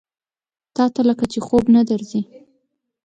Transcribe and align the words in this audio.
تاته 0.75 1.01
لکه 1.09 1.25
چې 1.31 1.39
خوب 1.45 1.63
نه 1.75 1.81
درځي؟ 1.89 2.21